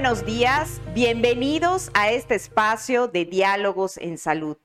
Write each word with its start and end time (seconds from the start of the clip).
Buenos 0.00 0.24
días, 0.24 0.80
bienvenidos 0.94 1.90
a 1.92 2.10
este 2.10 2.34
espacio 2.34 3.06
de 3.06 3.26
diálogos 3.26 3.98
en 3.98 4.16
salud. 4.16 4.56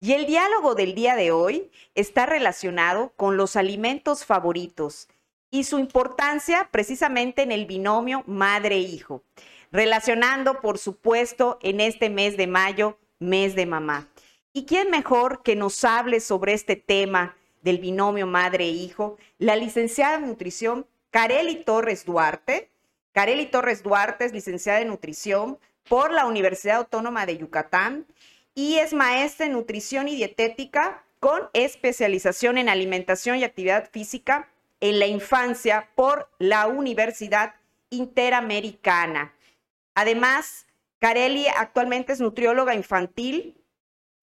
Y 0.00 0.14
el 0.14 0.26
diálogo 0.26 0.74
del 0.74 0.96
día 0.96 1.14
de 1.14 1.30
hoy 1.30 1.70
está 1.94 2.26
relacionado 2.26 3.12
con 3.14 3.36
los 3.36 3.54
alimentos 3.54 4.24
favoritos 4.24 5.06
y 5.48 5.62
su 5.62 5.78
importancia 5.78 6.70
precisamente 6.72 7.42
en 7.42 7.52
el 7.52 7.66
binomio 7.66 8.24
madre-hijo, 8.26 9.22
relacionando 9.70 10.60
por 10.60 10.76
supuesto 10.76 11.60
en 11.62 11.78
este 11.78 12.10
mes 12.10 12.36
de 12.36 12.48
mayo, 12.48 12.98
mes 13.20 13.54
de 13.54 13.66
mamá. 13.66 14.08
¿Y 14.52 14.64
quién 14.64 14.90
mejor 14.90 15.44
que 15.44 15.54
nos 15.54 15.84
hable 15.84 16.18
sobre 16.18 16.52
este 16.52 16.74
tema 16.74 17.36
del 17.62 17.78
binomio 17.78 18.26
madre-hijo? 18.26 19.18
La 19.38 19.54
licenciada 19.54 20.16
en 20.16 20.26
nutrición 20.26 20.84
Carely 21.12 21.62
Torres 21.62 22.04
Duarte, 22.04 22.70
Carely 23.12 23.46
Torres 23.46 23.82
Duarte 23.82 24.24
es 24.24 24.32
licenciada 24.32 24.80
en 24.80 24.88
nutrición 24.88 25.58
por 25.88 26.12
la 26.12 26.26
Universidad 26.26 26.76
Autónoma 26.76 27.26
de 27.26 27.38
Yucatán 27.38 28.06
y 28.54 28.76
es 28.76 28.92
maestra 28.92 29.46
en 29.46 29.52
nutrición 29.52 30.08
y 30.08 30.16
dietética 30.16 31.04
con 31.18 31.48
especialización 31.52 32.56
en 32.58 32.68
alimentación 32.68 33.36
y 33.36 33.44
actividad 33.44 33.90
física 33.90 34.48
en 34.80 34.98
la 34.98 35.06
infancia 35.06 35.90
por 35.94 36.30
la 36.38 36.66
Universidad 36.68 37.54
Interamericana. 37.90 39.34
Además, 39.94 40.66
Carely 41.00 41.46
actualmente 41.48 42.12
es 42.12 42.20
nutrióloga 42.20 42.74
infantil 42.74 43.60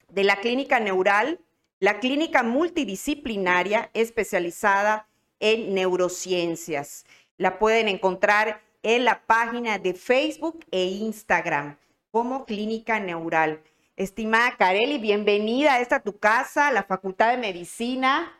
de 0.07 0.23
la 0.23 0.37
Clínica 0.37 0.79
Neural, 0.79 1.39
la 1.79 1.99
clínica 1.99 2.41
multidisciplinaria 2.41 3.89
especializada 3.93 5.07
en 5.39 5.73
neurociencias. 5.73 7.05
La 7.37 7.59
pueden 7.59 7.87
encontrar 7.87 8.61
en 8.87 9.03
la 9.03 9.21
página 9.25 9.79
de 9.79 9.93
Facebook 9.93 10.65
e 10.71 10.85
Instagram 10.85 11.75
como 12.09 12.45
Clínica 12.45 13.01
Neural. 13.01 13.59
Estimada 13.97 14.55
Carely, 14.55 14.97
bienvenida 14.97 15.73
a 15.73 15.81
esta 15.81 15.99
tu 15.99 16.17
casa, 16.17 16.71
la 16.71 16.83
Facultad 16.83 17.31
de 17.31 17.37
Medicina. 17.37 18.31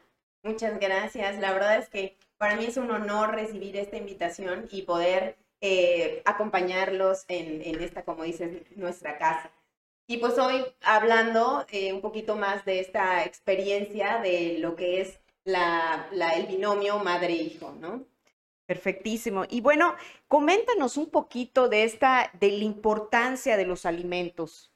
Muchas 0.43 0.79
gracias. 0.79 1.37
La 1.39 1.51
verdad 1.51 1.77
es 1.79 1.89
que 1.89 2.15
para 2.37 2.55
mí 2.55 2.63
es 2.63 2.77
un 2.77 2.89
honor 2.91 3.35
recibir 3.35 3.75
esta 3.75 3.97
invitación 3.97 4.69
y 4.71 4.83
poder 4.83 5.35
eh, 5.59 6.21
acompañarlos 6.23 7.25
en, 7.27 7.81
esta, 7.81 8.05
como 8.05 8.23
dices, 8.23 8.61
nuestra 8.77 9.17
casa. 9.17 9.51
Y 10.07 10.15
pues 10.15 10.39
hoy 10.39 10.63
hablando 10.81 11.65
eh, 11.73 11.91
un 11.91 11.99
poquito 11.99 12.37
más 12.37 12.63
de 12.63 12.79
esta 12.79 13.25
experiencia 13.25 14.19
de 14.19 14.59
lo 14.59 14.77
que 14.77 15.01
es 15.01 15.19
la, 15.43 16.07
el 16.37 16.45
binomio 16.45 16.99
madre-hijo, 16.99 17.75
¿no? 17.81 18.05
Perfectísimo. 18.67 19.45
Y 19.49 19.61
bueno, 19.61 19.95
coméntanos 20.27 20.97
un 20.97 21.09
poquito 21.09 21.69
de 21.69 21.83
esta, 21.85 22.29
de 22.39 22.51
la 22.51 22.65
importancia 22.65 23.55
de 23.55 23.65
los 23.65 23.85
alimentos. 23.85 24.73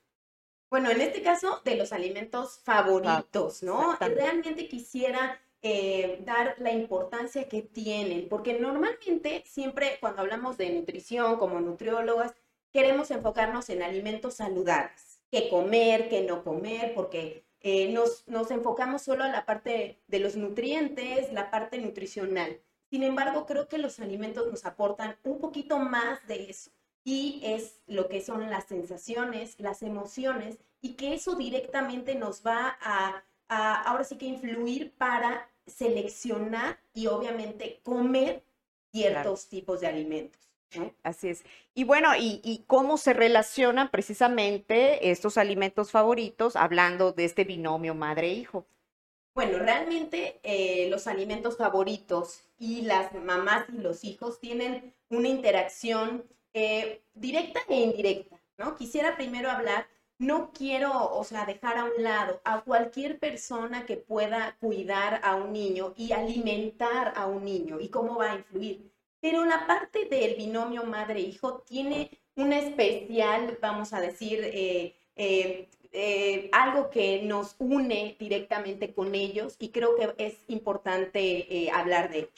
Bueno, 0.69 0.89
en 0.89 1.01
este 1.01 1.21
caso, 1.21 1.61
de 1.65 1.75
los 1.75 1.91
alimentos 1.91 2.59
favoritos, 2.63 3.61
¿no? 3.61 3.97
Realmente 3.99 4.69
quisiera 4.69 5.41
eh, 5.61 6.21
dar 6.25 6.55
la 6.59 6.71
importancia 6.71 7.49
que 7.49 7.61
tienen, 7.61 8.29
porque 8.29 8.57
normalmente 8.57 9.43
siempre 9.45 9.97
cuando 9.99 10.21
hablamos 10.21 10.57
de 10.57 10.69
nutrición 10.69 11.37
como 11.37 11.59
nutriólogas, 11.59 12.33
queremos 12.71 13.11
enfocarnos 13.11 13.69
en 13.69 13.83
alimentos 13.83 14.35
saludables, 14.35 15.21
qué 15.29 15.49
comer, 15.49 16.07
qué 16.07 16.21
no 16.21 16.45
comer, 16.45 16.93
porque 16.95 17.43
eh, 17.59 17.91
nos, 17.91 18.25
nos 18.29 18.49
enfocamos 18.51 19.01
solo 19.01 19.25
a 19.25 19.29
la 19.29 19.45
parte 19.45 20.01
de 20.07 20.19
los 20.19 20.37
nutrientes, 20.37 21.33
la 21.33 21.51
parte 21.51 21.77
nutricional. 21.79 22.61
Sin 22.91 23.03
embargo, 23.03 23.45
creo 23.45 23.69
que 23.69 23.77
los 23.77 24.01
alimentos 24.01 24.51
nos 24.51 24.65
aportan 24.65 25.15
un 25.23 25.39
poquito 25.39 25.79
más 25.79 26.27
de 26.27 26.49
eso 26.49 26.71
y 27.05 27.39
es 27.41 27.79
lo 27.87 28.09
que 28.09 28.19
son 28.19 28.49
las 28.49 28.65
sensaciones, 28.65 29.57
las 29.59 29.81
emociones 29.81 30.57
y 30.81 30.95
que 30.95 31.13
eso 31.13 31.35
directamente 31.35 32.15
nos 32.15 32.45
va 32.45 32.77
a, 32.81 33.23
ahora 33.47 34.03
sí 34.03 34.17
que 34.17 34.25
influir 34.25 34.91
para 34.97 35.49
seleccionar 35.65 36.81
y 36.93 37.07
obviamente 37.07 37.79
comer 37.81 38.43
ciertos 38.91 39.47
tipos 39.47 39.79
de 39.79 39.87
alimentos. 39.87 40.41
Así 41.01 41.29
es. 41.29 41.45
Y 41.73 41.85
bueno, 41.85 42.09
y, 42.17 42.65
cómo 42.67 42.97
se 42.97 43.13
relacionan 43.13 43.89
precisamente 43.89 45.11
estos 45.11 45.37
alimentos 45.37 45.91
favoritos 45.91 46.57
hablando 46.57 47.13
de 47.13 47.23
este 47.23 47.45
binomio 47.45 47.95
madre-hijo? 47.95 48.65
Bueno, 49.33 49.59
realmente 49.59 50.39
eh, 50.43 50.89
los 50.89 51.07
alimentos 51.07 51.57
favoritos 51.57 52.41
y 52.59 52.81
las 52.81 53.13
mamás 53.13 53.65
y 53.69 53.77
los 53.77 54.03
hijos 54.03 54.39
tienen 54.39 54.93
una 55.09 55.29
interacción 55.29 56.25
eh, 56.53 57.01
directa 57.13 57.61
e 57.69 57.79
indirecta, 57.79 58.41
¿no? 58.57 58.75
Quisiera 58.75 59.15
primero 59.15 59.49
hablar, 59.49 59.87
no 60.17 60.51
quiero, 60.51 61.13
o 61.13 61.23
sea, 61.23 61.45
dejar 61.45 61.77
a 61.77 61.85
un 61.85 62.03
lado 62.03 62.41
a 62.43 62.61
cualquier 62.61 63.19
persona 63.19 63.85
que 63.85 63.95
pueda 63.95 64.57
cuidar 64.59 65.21
a 65.23 65.35
un 65.35 65.53
niño 65.53 65.93
y 65.95 66.11
alimentar 66.11 67.13
a 67.15 67.25
un 67.25 67.45
niño 67.45 67.79
y 67.79 67.89
cómo 67.89 68.17
va 68.17 68.33
a 68.33 68.35
influir. 68.35 68.91
Pero 69.21 69.45
la 69.45 69.65
parte 69.65 70.05
del 70.05 70.35
binomio 70.35 70.83
madre-hijo 70.83 71.59
tiene 71.61 72.19
una 72.35 72.59
especial, 72.59 73.57
vamos 73.61 73.93
a 73.93 74.01
decir, 74.01 74.41
eh, 74.43 75.69
eh, 75.93 76.49
algo 76.53 76.89
que 76.89 77.21
nos 77.23 77.55
une 77.59 78.15
directamente 78.17 78.93
con 78.93 79.13
ellos 79.13 79.55
y 79.59 79.69
creo 79.69 79.95
que 79.95 80.13
es 80.17 80.37
importante 80.47 81.19
eh, 81.19 81.71
hablar 81.71 82.09
de. 82.09 82.29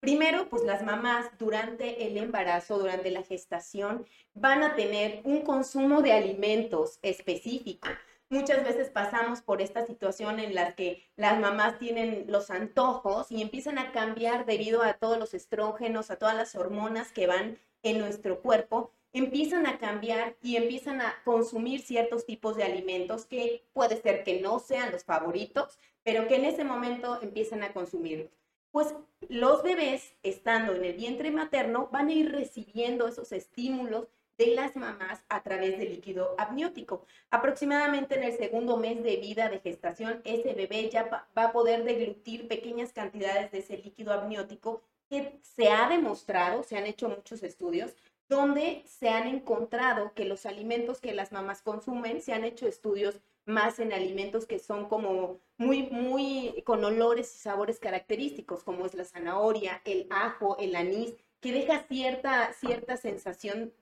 Primero, 0.00 0.48
pues 0.48 0.62
las 0.62 0.82
mamás 0.84 1.26
durante 1.38 2.06
el 2.06 2.16
embarazo, 2.18 2.78
durante 2.78 3.10
la 3.10 3.22
gestación, 3.22 4.06
van 4.34 4.62
a 4.62 4.76
tener 4.76 5.22
un 5.24 5.40
consumo 5.40 6.02
de 6.02 6.12
alimentos 6.12 7.00
específico. 7.02 7.88
Muchas 8.30 8.62
veces 8.62 8.90
pasamos 8.90 9.40
por 9.40 9.62
esta 9.62 9.86
situación 9.86 10.38
en 10.38 10.54
la 10.54 10.74
que 10.74 11.02
las 11.16 11.40
mamás 11.40 11.78
tienen 11.78 12.26
los 12.28 12.50
antojos 12.50 13.32
y 13.32 13.40
empiezan 13.40 13.78
a 13.78 13.90
cambiar 13.90 14.44
debido 14.44 14.82
a 14.82 14.92
todos 14.92 15.18
los 15.18 15.32
estrógenos, 15.32 16.10
a 16.10 16.16
todas 16.16 16.36
las 16.36 16.54
hormonas 16.54 17.10
que 17.10 17.26
van 17.26 17.58
en 17.82 17.98
nuestro 17.98 18.40
cuerpo 18.40 18.92
empiezan 19.18 19.66
a 19.66 19.78
cambiar 19.78 20.36
y 20.42 20.56
empiezan 20.56 21.00
a 21.00 21.16
consumir 21.24 21.80
ciertos 21.80 22.26
tipos 22.26 22.56
de 22.56 22.64
alimentos 22.64 23.26
que 23.26 23.64
puede 23.72 24.00
ser 24.00 24.24
que 24.24 24.40
no 24.40 24.58
sean 24.58 24.92
los 24.92 25.04
favoritos, 25.04 25.78
pero 26.02 26.26
que 26.26 26.36
en 26.36 26.44
ese 26.44 26.64
momento 26.64 27.18
empiezan 27.22 27.62
a 27.62 27.72
consumir. 27.72 28.30
Pues 28.70 28.94
los 29.28 29.62
bebés, 29.62 30.14
estando 30.22 30.74
en 30.74 30.84
el 30.84 30.94
vientre 30.94 31.30
materno, 31.30 31.88
van 31.90 32.08
a 32.08 32.12
ir 32.12 32.32
recibiendo 32.32 33.08
esos 33.08 33.32
estímulos 33.32 34.08
de 34.38 34.54
las 34.54 34.76
mamás 34.76 35.24
a 35.28 35.42
través 35.42 35.78
del 35.78 35.90
líquido 35.90 36.34
amniótico. 36.38 37.04
Aproximadamente 37.30 38.14
en 38.14 38.22
el 38.22 38.36
segundo 38.36 38.76
mes 38.76 39.02
de 39.02 39.16
vida 39.16 39.48
de 39.48 39.58
gestación, 39.58 40.22
ese 40.24 40.54
bebé 40.54 40.88
ya 40.90 41.26
va 41.36 41.44
a 41.44 41.52
poder 41.52 41.82
deglutir 41.82 42.46
pequeñas 42.46 42.92
cantidades 42.92 43.50
de 43.50 43.58
ese 43.58 43.78
líquido 43.78 44.12
amniótico 44.12 44.82
que 45.10 45.40
se 45.42 45.70
ha 45.70 45.88
demostrado, 45.88 46.62
se 46.62 46.76
han 46.76 46.86
hecho 46.86 47.08
muchos 47.08 47.42
estudios, 47.42 47.96
donde 48.28 48.82
se 48.86 49.08
han 49.08 49.26
encontrado 49.26 50.12
que 50.14 50.24
los 50.24 50.44
alimentos 50.46 51.00
que 51.00 51.14
las 51.14 51.32
mamás 51.32 51.62
consumen, 51.62 52.20
se 52.20 52.32
han 52.32 52.44
hecho 52.44 52.66
estudios 52.66 53.20
más 53.46 53.78
en 53.78 53.92
alimentos 53.92 54.46
que 54.46 54.58
son 54.58 54.88
como 54.88 55.40
muy, 55.56 55.84
muy 55.84 56.62
con 56.66 56.84
olores 56.84 57.34
y 57.34 57.38
sabores 57.38 57.78
característicos, 57.78 58.62
como 58.62 58.84
es 58.84 58.94
la 58.94 59.04
zanahoria, 59.04 59.80
el 59.84 60.06
ajo, 60.10 60.58
el 60.58 60.76
anís, 60.76 61.14
que 61.40 61.52
deja 61.52 61.84
cierta, 61.84 62.52
cierta 62.52 62.96
sensación. 62.98 63.72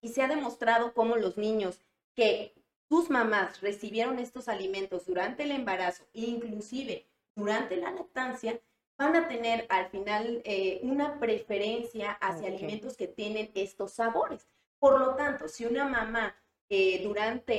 Y 0.00 0.10
se 0.10 0.22
ha 0.22 0.28
demostrado 0.28 0.94
cómo 0.94 1.16
los 1.16 1.36
niños 1.36 1.80
que 2.14 2.54
sus 2.88 3.10
mamás 3.10 3.60
recibieron 3.60 4.20
estos 4.20 4.48
alimentos 4.48 5.06
durante 5.06 5.42
el 5.42 5.50
embarazo, 5.50 6.04
inclusive 6.12 7.06
durante 7.34 7.76
la 7.76 7.90
lactancia, 7.90 8.60
van 8.98 9.14
a 9.14 9.28
tener 9.28 9.64
al 9.68 9.88
final 9.88 10.42
eh, 10.44 10.80
una 10.82 11.20
preferencia 11.20 12.12
hacia 12.12 12.48
alimentos 12.48 12.96
que 12.96 13.06
tienen 13.06 13.50
estos 13.54 13.92
sabores. 13.92 14.48
Por 14.80 14.98
lo 14.98 15.14
tanto, 15.14 15.48
si 15.48 15.64
una 15.64 15.84
mamá 15.84 16.36
eh, 16.68 17.00
durante 17.04 17.54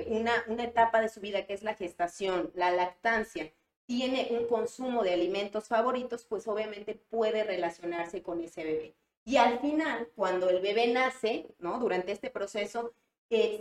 eh, 0.00 0.06
una, 0.08 0.32
una 0.46 0.64
etapa 0.64 1.00
de 1.00 1.08
su 1.08 1.20
vida, 1.20 1.46
que 1.46 1.54
es 1.54 1.62
la 1.62 1.74
gestación, 1.74 2.52
la 2.54 2.70
lactancia, 2.70 3.50
tiene 3.86 4.28
un 4.30 4.46
consumo 4.46 5.02
de 5.02 5.14
alimentos 5.14 5.68
favoritos, 5.68 6.24
pues 6.24 6.46
obviamente 6.46 6.94
puede 6.94 7.44
relacionarse 7.44 8.22
con 8.22 8.40
ese 8.40 8.64
bebé. 8.64 8.94
Y 9.24 9.38
al 9.38 9.58
final, 9.60 10.10
cuando 10.14 10.50
el 10.50 10.60
bebé 10.60 10.86
nace, 10.88 11.46
¿no? 11.58 11.78
Durante 11.78 12.12
este 12.12 12.30
proceso, 12.30 12.92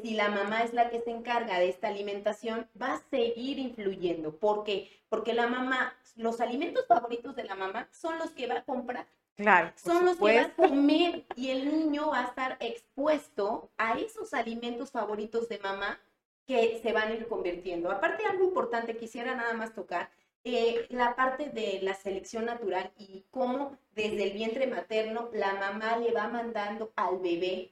si 0.04 0.14
la 0.14 0.30
mamá 0.30 0.64
es 0.64 0.74
la 0.74 0.90
que 0.90 1.02
se 1.02 1.12
encarga 1.12 1.60
de 1.60 1.70
esta 1.70 1.88
alimentación, 1.88 2.68
va 2.80 2.94
a 2.94 3.02
seguir 3.10 3.60
influyendo. 3.60 4.38
¿Por 4.38 4.64
qué? 4.64 4.90
Porque 5.10 5.34
la 5.34 5.48
mamá, 5.48 5.96
los 6.16 6.42
alimentos 6.42 6.86
favoritos 6.88 7.36
de 7.36 7.44
la 7.44 7.56
mamá 7.56 7.88
son 7.92 8.18
los 8.20 8.32
que 8.32 8.48
va 8.48 8.60
a 8.60 8.64
comprar. 8.64 9.08
Claro. 9.36 9.72
Son 9.76 10.06
los 10.06 10.18
que 10.18 10.36
va 10.36 10.42
a 10.44 10.56
comer 10.56 11.26
y 11.36 11.50
el 11.50 11.66
niño 11.66 12.12
va 12.12 12.20
a 12.20 12.28
estar 12.28 12.58
expuesto 12.60 13.72
a 13.78 13.98
esos 13.98 14.34
alimentos 14.34 14.92
favoritos 14.92 15.50
de 15.50 15.60
mamá 15.60 16.00
que 16.46 16.80
se 16.84 16.92
van 16.92 17.10
a 17.10 17.14
ir 17.16 17.28
convirtiendo. 17.28 17.90
Aparte, 17.90 18.26
algo 18.26 18.44
importante, 18.44 18.98
quisiera 18.98 19.34
nada 19.34 19.54
más 19.54 19.74
tocar, 19.74 20.10
eh, 20.44 20.86
la 20.90 21.16
parte 21.16 21.50
de 21.50 21.80
la 21.82 21.94
selección 21.94 22.46
natural 22.46 22.92
y 22.98 23.26
cómo 23.32 23.78
desde 23.96 24.24
el 24.24 24.34
vientre 24.34 24.68
materno 24.68 25.30
la 25.34 25.54
mamá 25.54 25.96
le 25.98 26.12
va 26.12 26.28
mandando 26.28 26.92
al 26.98 27.20
bebé 27.20 27.72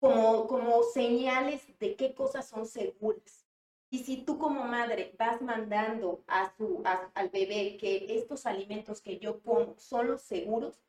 como, 0.00 0.46
como 0.46 0.82
señales 0.82 1.62
de 1.78 1.94
qué 1.94 2.14
cosas 2.14 2.48
son 2.48 2.66
seguras. 2.66 3.46
Y 3.90 4.04
si 4.04 4.18
tú 4.18 4.38
como 4.38 4.64
madre 4.64 5.14
vas 5.18 5.42
mandando 5.42 6.22
a 6.26 6.52
su, 6.56 6.82
al 7.14 7.28
bebé 7.28 7.76
que 7.76 8.06
estos 8.18 8.46
alimentos 8.46 9.00
que 9.00 9.18
yo 9.18 9.40
como 9.40 9.74
son 9.78 10.06
los 10.08 10.22
seguros, 10.22 10.80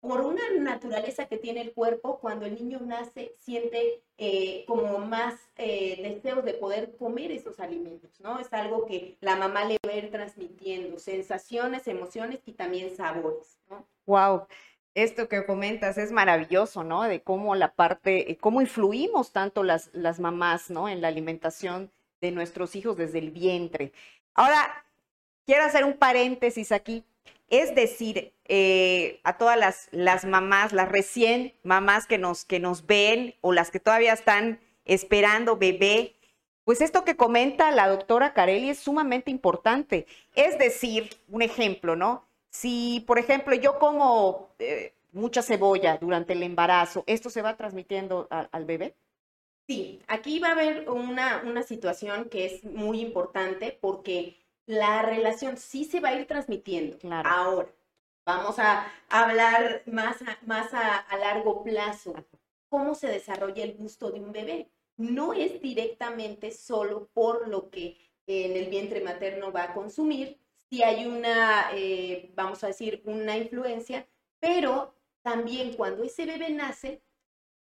por 0.00 0.20
una 0.20 0.42
naturaleza 0.60 1.26
que 1.26 1.38
tiene 1.38 1.60
el 1.60 1.72
cuerpo, 1.72 2.20
cuando 2.20 2.46
el 2.46 2.54
niño 2.54 2.78
nace, 2.80 3.34
siente 3.38 4.04
eh, 4.16 4.64
como 4.66 4.98
más 4.98 5.34
eh, 5.56 6.00
deseos 6.02 6.44
de 6.44 6.54
poder 6.54 6.96
comer 6.96 7.32
esos 7.32 7.58
alimentos, 7.58 8.20
¿no? 8.20 8.38
Es 8.38 8.52
algo 8.52 8.86
que 8.86 9.16
la 9.20 9.34
mamá 9.34 9.64
le 9.64 9.76
va 9.84 9.92
a 9.92 9.96
ir 9.96 10.10
transmitiendo, 10.10 10.98
sensaciones, 10.98 11.88
emociones 11.88 12.40
y 12.46 12.52
también 12.52 12.94
sabores. 12.94 13.58
Wow. 14.06 14.46
Esto 15.02 15.28
que 15.28 15.46
comentas 15.46 15.96
es 15.98 16.12
maravilloso, 16.12 16.84
¿no? 16.84 17.02
De 17.04 17.20
cómo 17.20 17.54
la 17.54 17.72
parte, 17.72 18.36
cómo 18.40 18.60
influimos 18.60 19.32
tanto 19.32 19.62
las, 19.62 19.90
las 19.92 20.18
mamás, 20.18 20.70
¿no? 20.70 20.88
En 20.88 21.00
la 21.00 21.08
alimentación 21.08 21.90
de 22.20 22.32
nuestros 22.32 22.74
hijos 22.74 22.96
desde 22.96 23.20
el 23.20 23.30
vientre. 23.30 23.92
Ahora, 24.34 24.84
quiero 25.46 25.64
hacer 25.64 25.84
un 25.84 25.96
paréntesis 25.96 26.72
aquí 26.72 27.04
es 27.50 27.74
decir, 27.74 28.34
eh, 28.44 29.20
a 29.24 29.38
todas 29.38 29.58
las, 29.58 29.88
las, 29.90 30.24
mamás, 30.24 30.72
las 30.72 30.88
recién 30.90 31.54
mamás 31.62 32.06
que 32.06 32.18
nos, 32.18 32.44
que 32.44 32.60
nos 32.60 32.86
ven 32.86 33.34
o 33.40 33.52
las 33.52 33.70
que 33.70 33.80
todavía 33.80 34.12
están 34.12 34.60
esperando 34.84 35.56
bebé, 35.56 36.14
pues 36.64 36.82
esto 36.82 37.04
que 37.04 37.16
comenta 37.16 37.70
la 37.70 37.88
doctora 37.88 38.34
Carelli 38.34 38.68
es 38.68 38.78
sumamente 38.78 39.30
importante. 39.30 40.06
Es 40.34 40.58
decir, 40.58 41.16
un 41.28 41.40
ejemplo, 41.40 41.96
¿no? 41.96 42.27
Si, 42.50 43.04
por 43.06 43.18
ejemplo, 43.18 43.54
yo 43.54 43.78
como 43.78 44.50
eh, 44.58 44.94
mucha 45.12 45.42
cebolla 45.42 45.98
durante 45.98 46.32
el 46.32 46.42
embarazo, 46.42 47.04
¿esto 47.06 47.30
se 47.30 47.42
va 47.42 47.56
transmitiendo 47.56 48.26
al 48.30 48.64
bebé? 48.64 48.94
Sí, 49.68 50.00
aquí 50.08 50.38
va 50.38 50.48
a 50.48 50.52
haber 50.52 50.88
una, 50.88 51.42
una 51.44 51.62
situación 51.62 52.30
que 52.30 52.46
es 52.46 52.64
muy 52.64 53.00
importante 53.00 53.76
porque 53.78 54.38
la 54.64 55.02
relación 55.02 55.56
sí 55.56 55.84
se 55.84 56.00
va 56.00 56.08
a 56.08 56.14
ir 56.14 56.26
transmitiendo. 56.26 56.96
Ahora, 57.24 57.68
vamos 58.24 58.58
a 58.58 58.90
hablar 59.08 59.82
más, 59.86 60.22
a, 60.22 60.38
más 60.46 60.72
a, 60.72 61.04
largo 61.18 61.62
plazo. 61.62 62.14
¿Cómo 62.68 62.94
se 62.94 63.08
desarrolla 63.08 63.64
el 63.64 63.74
gusto 63.74 64.10
de 64.10 64.20
un 64.20 64.32
bebé? 64.32 64.70
No 64.96 65.32
es 65.32 65.60
directamente 65.62 66.50
solo 66.50 67.08
por 67.12 67.48
lo 67.48 67.70
que 67.70 67.96
en 68.26 68.56
el 68.56 68.70
vientre 68.70 69.00
materno 69.00 69.52
va 69.52 69.64
a 69.64 69.74
consumir, 69.74 70.38
si 70.70 70.82
hay 70.82 71.06
una, 71.06 71.70
eh, 71.72 72.30
vamos 72.34 72.62
a 72.64 72.68
decir, 72.68 73.02
una 73.04 73.36
influencia, 73.36 74.06
pero 74.40 74.94
también 75.22 75.74
cuando 75.74 76.04
ese 76.04 76.26
bebé 76.26 76.50
nace, 76.50 77.02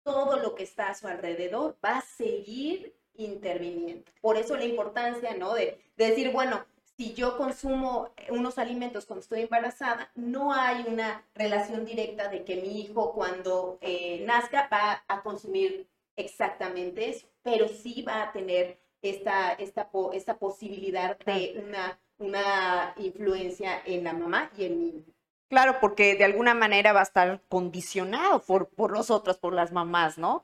todo 0.03 0.37
lo 0.37 0.55
que 0.55 0.63
está 0.63 0.89
a 0.89 0.95
su 0.95 1.07
alrededor 1.07 1.77
va 1.83 1.97
a 1.97 2.01
seguir 2.01 2.95
interviniendo. 3.15 4.11
Por 4.21 4.37
eso 4.37 4.57
la 4.57 4.65
importancia, 4.65 5.35
¿no? 5.35 5.53
De, 5.53 5.79
de 5.95 6.05
decir, 6.05 6.31
bueno, 6.31 6.65
si 6.97 7.13
yo 7.13 7.37
consumo 7.37 8.13
unos 8.29 8.57
alimentos 8.57 9.05
cuando 9.05 9.21
estoy 9.21 9.41
embarazada, 9.41 10.11
no 10.15 10.53
hay 10.53 10.85
una 10.87 11.25
relación 11.33 11.85
directa 11.85 12.27
de 12.29 12.43
que 12.43 12.57
mi 12.57 12.81
hijo 12.81 13.13
cuando 13.13 13.77
eh, 13.81 14.23
nazca 14.25 14.69
va 14.71 15.03
a 15.07 15.23
consumir 15.23 15.87
exactamente 16.15 17.09
eso, 17.09 17.27
pero 17.41 17.67
sí 17.67 18.03
va 18.03 18.23
a 18.23 18.31
tener 18.31 18.79
esta, 19.01 19.53
esta, 19.53 19.89
esta 20.13 20.37
posibilidad 20.37 21.17
de 21.19 21.61
una, 21.65 21.99
una 22.23 22.93
influencia 22.97 23.81
en 23.85 24.03
la 24.03 24.13
mamá 24.13 24.51
y 24.57 24.65
el 24.65 24.79
niño. 24.79 25.03
Claro, 25.49 25.77
porque 25.79 26.15
de 26.15 26.23
alguna 26.23 26.53
manera 26.53 26.93
va 26.93 27.01
a 27.01 27.03
estar 27.03 27.41
condicionado 27.49 28.41
por, 28.41 28.69
por 28.69 28.91
nosotros, 28.91 29.37
por 29.37 29.53
las 29.53 29.71
mamás, 29.71 30.17
¿no? 30.17 30.43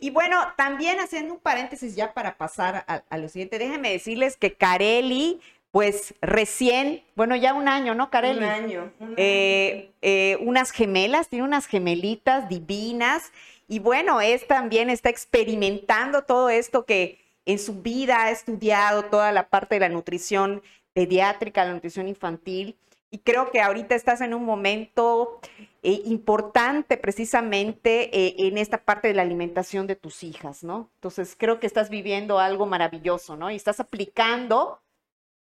Y 0.00 0.10
bueno, 0.10 0.36
también 0.56 1.00
haciendo 1.00 1.34
un 1.34 1.40
paréntesis 1.40 1.96
ya 1.96 2.14
para 2.14 2.36
pasar 2.36 2.84
a, 2.86 3.02
a 3.08 3.18
lo 3.18 3.28
siguiente, 3.28 3.58
déjenme 3.58 3.90
decirles 3.90 4.36
que 4.36 4.54
Carelli 4.54 5.40
pues 5.70 6.14
recién, 6.22 7.02
bueno, 7.14 7.36
ya 7.36 7.52
un 7.52 7.68
año, 7.68 7.94
¿no, 7.94 8.10
Kareli? 8.10 8.38
Un 8.38 8.44
año. 8.44 8.92
Eh, 9.16 9.90
eh, 10.00 10.38
unas 10.40 10.70
gemelas, 10.70 11.28
tiene 11.28 11.44
unas 11.44 11.66
gemelitas 11.66 12.48
divinas 12.48 13.32
y 13.68 13.78
bueno, 13.78 14.20
es 14.20 14.46
también 14.46 14.88
está 14.88 15.10
experimentando 15.10 16.22
todo 16.22 16.48
esto 16.48 16.86
que 16.86 17.18
en 17.44 17.58
su 17.58 17.82
vida 17.82 18.24
ha 18.24 18.30
estudiado, 18.30 19.04
toda 19.04 19.30
la 19.30 19.48
parte 19.48 19.74
de 19.74 19.80
la 19.80 19.88
nutrición 19.88 20.62
pediátrica, 20.98 21.64
la 21.64 21.74
nutrición 21.74 22.08
infantil. 22.08 22.76
Y 23.08 23.18
creo 23.18 23.52
que 23.52 23.60
ahorita 23.60 23.94
estás 23.94 24.20
en 24.20 24.34
un 24.34 24.44
momento 24.44 25.38
eh, 25.84 26.02
importante 26.06 26.96
precisamente 26.96 28.46
en 28.48 28.58
esta 28.58 28.78
parte 28.78 29.06
de 29.06 29.14
la 29.14 29.22
alimentación 29.22 29.86
de 29.86 29.94
tus 29.94 30.24
hijas, 30.24 30.64
¿no? 30.64 30.90
Entonces 30.96 31.36
creo 31.38 31.60
que 31.60 31.68
estás 31.68 31.88
viviendo 31.88 32.40
algo 32.40 32.66
maravilloso, 32.66 33.36
¿no? 33.36 33.48
Y 33.48 33.54
estás 33.54 33.78
aplicando 33.78 34.80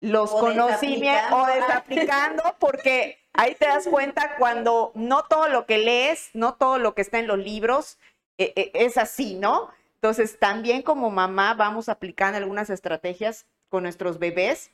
los 0.02 0.32
conocimientos 0.32 1.32
o 1.32 1.46
desaplicando, 1.46 2.44
porque 2.58 3.20
ahí 3.34 3.54
te 3.54 3.68
das 3.68 3.88
cuenta 3.88 4.36
cuando 4.38 4.92
no 4.96 5.26
todo 5.26 5.48
lo 5.48 5.68
que 5.68 5.78
lees, 5.78 6.32
no 6.34 6.56
todo 6.56 6.80
lo 6.80 6.96
que 6.96 7.04
está 7.04 7.20
en 7.20 7.28
los 7.28 7.38
libros 7.38 8.00
eh, 8.40 8.52
eh, 8.56 8.72
es 8.74 8.98
así, 8.98 9.36
¿no? 9.36 9.70
Entonces, 9.96 10.40
también 10.40 10.82
como 10.82 11.12
mamá 11.12 11.54
vamos 11.54 11.88
aplicando 11.88 12.38
algunas 12.38 12.72
estrategias 12.72 13.46
con 13.70 13.84
nuestros 13.84 14.20
bebés, 14.20 14.72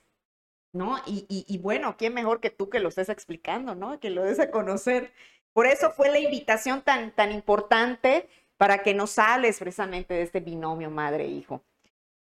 ¿no? 0.73 0.97
Y, 1.05 1.25
y, 1.27 1.57
bueno, 1.57 1.97
¿quién 1.97 2.13
mejor 2.13 2.39
que 2.39 2.49
tú 2.49 2.69
que 2.69 2.79
lo 2.79 2.89
estés 2.89 3.09
explicando, 3.09 3.75
¿no? 3.75 3.99
Que 3.99 4.09
lo 4.09 4.23
des 4.23 4.39
a 4.39 4.51
conocer. 4.51 5.13
Por 5.53 5.67
eso 5.67 5.91
fue 5.91 6.09
la 6.09 6.19
invitación 6.19 6.81
tan, 6.81 7.11
tan 7.13 7.31
importante 7.31 8.29
para 8.57 8.83
que 8.83 8.93
nos 8.93 9.19
hables 9.19 9.59
precisamente 9.59 10.13
de 10.13 10.21
este 10.21 10.39
binomio 10.39 10.89
madre-hijo. 10.89 11.63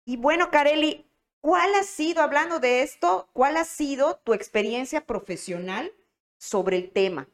Y 0.05 0.17
bueno, 0.17 0.50
Kareli, 0.50 1.06
¿Cuál 1.43 1.75
ha 1.75 1.82
sido, 1.82 2.23
hablando 2.23 2.61
de 2.61 2.82
esto, 2.82 3.29
cuál 3.32 3.56
ha 3.56 3.64
sido 3.64 4.20
tu 4.23 4.32
experiencia 4.32 5.05
profesional 5.06 5.93
sobre 6.38 6.76
el 6.76 6.93
tema? 6.93 7.29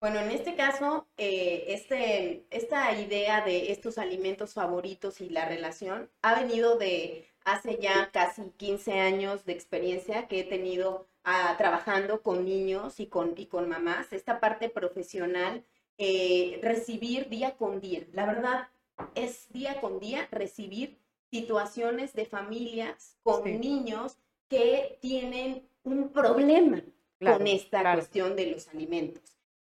Bueno, 0.00 0.18
en 0.18 0.30
este 0.30 0.56
caso, 0.56 1.06
eh, 1.18 1.64
este, 1.68 2.46
esta 2.48 2.98
idea 2.98 3.44
de 3.44 3.70
estos 3.70 3.98
alimentos 3.98 4.54
favoritos 4.54 5.20
y 5.20 5.28
la 5.28 5.44
relación 5.44 6.10
ha 6.22 6.40
venido 6.40 6.78
de 6.78 7.29
hace 7.44 7.78
ya 7.80 8.10
casi 8.12 8.42
15 8.56 9.00
años 9.00 9.44
de 9.44 9.52
experiencia 9.52 10.28
que 10.28 10.40
he 10.40 10.44
tenido 10.44 11.06
ah, 11.24 11.54
trabajando 11.58 12.22
con 12.22 12.44
niños 12.44 13.00
y 13.00 13.06
con, 13.06 13.34
y 13.36 13.46
con 13.46 13.68
mamás. 13.68 14.12
Esta 14.12 14.40
parte 14.40 14.68
profesional, 14.68 15.64
eh, 15.98 16.58
recibir 16.62 17.28
día 17.28 17.56
con 17.56 17.80
día. 17.80 18.04
La 18.12 18.26
verdad 18.26 18.68
es 19.14 19.50
día 19.52 19.80
con 19.80 19.98
día 19.98 20.28
recibir 20.30 20.98
situaciones 21.30 22.12
de 22.14 22.26
familias 22.26 23.16
con 23.22 23.44
niños 23.44 24.16
que 24.48 24.98
tienen 25.00 25.68
un 25.84 26.10
problema 26.10 26.82
con 27.18 27.46
esta 27.46 27.94
cuestión 27.94 28.36
de 28.36 28.46
los 28.46 28.68
alimentos. 28.68 29.22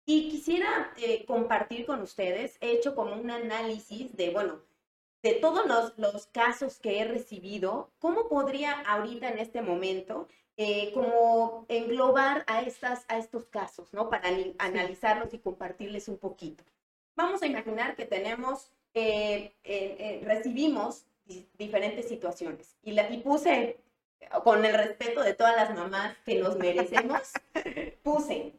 Y 0.06 0.28
quisiera 0.28 0.92
eh, 0.98 1.24
compartir 1.24 1.86
con 1.86 2.02
ustedes, 2.02 2.58
he 2.60 2.72
hecho 2.72 2.94
como 2.94 3.14
un 3.14 3.30
análisis 3.30 4.14
de, 4.16 4.30
bueno, 4.30 4.60
de 5.24 5.32
todos 5.32 5.64
los, 5.66 5.96
los 5.96 6.26
casos 6.26 6.78
que 6.78 7.00
he 7.00 7.04
recibido, 7.06 7.90
¿cómo 7.98 8.28
podría 8.28 8.78
ahorita 8.82 9.30
en 9.30 9.38
este 9.38 9.62
momento 9.62 10.28
eh, 10.58 10.92
como 10.92 11.64
englobar 11.68 12.44
a, 12.46 12.60
estas, 12.60 13.06
a 13.08 13.16
estos 13.16 13.46
casos, 13.46 13.94
¿no? 13.94 14.10
Para 14.10 14.28
analizarlos 14.58 15.32
y 15.32 15.38
compartirles 15.38 16.08
un 16.08 16.18
poquito. 16.18 16.62
Vamos 17.16 17.42
a 17.42 17.46
imaginar 17.46 17.96
que 17.96 18.04
tenemos, 18.04 18.70
eh, 18.92 19.54
recibimos 20.26 21.06
diferentes 21.54 22.06
situaciones. 22.06 22.76
Y, 22.82 22.92
la, 22.92 23.10
y 23.10 23.22
puse, 23.22 23.78
con 24.44 24.62
el 24.62 24.74
respeto 24.74 25.22
de 25.22 25.32
todas 25.32 25.56
las 25.56 25.74
mamás 25.74 26.18
que 26.26 26.38
nos 26.38 26.58
merecemos, 26.58 27.32
puse, 28.02 28.52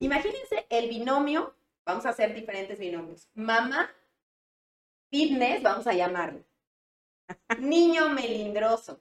imagínense 0.00 0.66
el 0.70 0.88
binomio, 0.88 1.54
vamos 1.86 2.04
a 2.04 2.08
hacer 2.08 2.34
diferentes 2.34 2.80
binomios, 2.80 3.28
mamá, 3.34 3.94
fitness, 5.10 5.62
vamos 5.62 5.86
a 5.86 5.92
llamarlo, 5.92 6.44
niño 7.58 8.08
melindroso. 8.10 9.00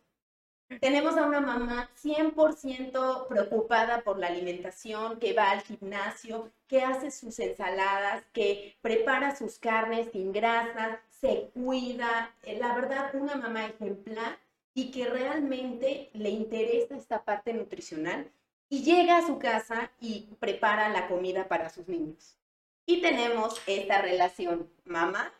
Tenemos 0.81 1.17
a 1.17 1.25
una 1.25 1.41
mamá 1.41 1.89
100% 1.95 3.27
preocupada 3.27 4.01
por 4.03 4.19
la 4.19 4.27
alimentación, 4.27 5.17
que 5.19 5.33
va 5.33 5.49
al 5.49 5.61
gimnasio, 5.61 6.51
que 6.67 6.83
hace 6.83 7.09
sus 7.09 7.39
ensaladas, 7.39 8.23
que 8.33 8.77
prepara 8.81 9.35
sus 9.35 9.57
carnes 9.57 10.11
sin 10.11 10.31
grasas, 10.31 10.99
se 11.19 11.49
cuida, 11.55 12.35
eh, 12.43 12.59
la 12.59 12.75
verdad, 12.75 13.13
una 13.15 13.35
mamá 13.35 13.65
ejemplar 13.65 14.37
y 14.75 14.91
que 14.91 15.05
realmente 15.07 16.11
le 16.13 16.29
interesa 16.29 16.95
esta 16.95 17.25
parte 17.25 17.51
nutricional 17.53 18.31
y 18.69 18.83
llega 18.83 19.17
a 19.17 19.25
su 19.25 19.39
casa 19.39 19.91
y 19.99 20.29
prepara 20.39 20.89
la 20.89 21.07
comida 21.07 21.47
para 21.47 21.69
sus 21.69 21.87
niños. 21.87 22.37
Y 22.85 23.01
tenemos 23.01 23.59
esta 23.65 24.01
relación 24.01 24.71
mamá 24.85 25.33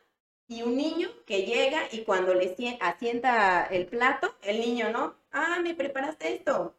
y 0.50 0.64
un 0.64 0.76
niño 0.76 1.10
que 1.26 1.44
llega 1.44 1.84
y 1.92 2.04
cuando 2.04 2.34
le 2.34 2.56
asienta 2.82 3.66
el 3.66 3.86
plato, 3.86 4.36
el 4.42 4.60
niño 4.60 4.92
no, 4.92 5.16
ah, 5.32 5.60
me 5.64 5.76
preparaste 5.76 6.34
esto, 6.34 6.76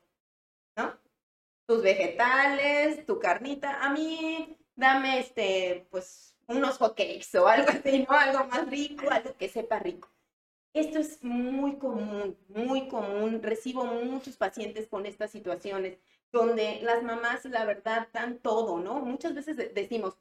¿no? 0.76 0.98
Tus 1.66 1.80
vegetales, 1.82 3.06
tu 3.06 3.20
carnita, 3.20 3.80
a 3.80 3.90
mí 3.90 4.58
dame 4.74 5.20
este, 5.20 5.86
pues, 5.90 6.36
unos 6.48 6.78
hotcakes 6.78 7.38
o 7.38 7.46
algo 7.46 7.68
así, 7.70 8.06
¿no? 8.08 8.16
Algo 8.16 8.44
más 8.46 8.68
rico, 8.68 9.08
algo 9.08 9.36
que 9.36 9.48
sepa 9.48 9.78
rico. 9.78 10.08
Esto 10.72 10.98
es 10.98 11.22
muy 11.22 11.76
común, 11.78 12.36
muy 12.48 12.88
común. 12.88 13.40
Recibo 13.42 13.84
muchos 13.84 14.36
pacientes 14.36 14.88
con 14.88 15.06
estas 15.06 15.30
situaciones 15.30 15.98
donde 16.32 16.80
las 16.82 17.02
mamás, 17.04 17.44
la 17.44 17.64
verdad, 17.64 18.08
dan 18.12 18.38
todo, 18.38 18.78
¿no? 18.80 19.00
Muchas 19.00 19.34
veces 19.34 19.56
decimos, 19.74 20.16